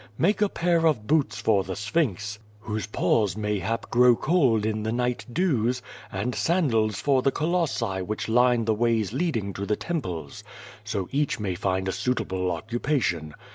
[0.17, 4.91] Make a pair of boots for the Sphinx, whose paws mayhap grow cold in the
[4.91, 10.43] night dews, and sandals for the Colossi which line the ways leading to the temples.
[10.83, 13.35] So each may find a suitable occupation.